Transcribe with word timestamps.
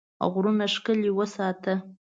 غرونه 0.31 0.65
ښکلي 0.73 1.11
وساته. 1.17 1.73